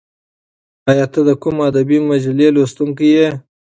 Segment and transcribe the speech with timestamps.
[0.91, 3.27] ایا ته د کوم ادبي مجلې لوستونکی یې؟